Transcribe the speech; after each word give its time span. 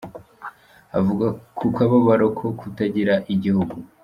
Avuga 0.99 1.25
ku 1.57 1.65
kababaro 1.75 2.25
ko 2.37 2.47
kutagira 2.59 3.13
igihugu. 3.33 3.75